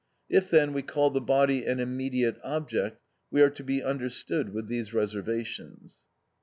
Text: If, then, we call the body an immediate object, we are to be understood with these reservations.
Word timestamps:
If, 0.31 0.49
then, 0.49 0.73
we 0.73 0.81
call 0.81 1.11
the 1.11 1.21
body 1.21 1.63
an 1.63 1.79
immediate 1.79 2.39
object, 2.43 2.99
we 3.29 3.43
are 3.43 3.51
to 3.51 3.63
be 3.63 3.83
understood 3.83 4.51
with 4.51 4.65
these 4.67 4.95
reservations. 4.95 5.97